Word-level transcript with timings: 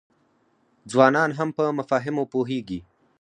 ځوانان 0.91 1.29
هم 1.37 1.49
په 1.57 1.63
مفاهیمو 1.79 2.23
پوهیږي. 2.33 2.79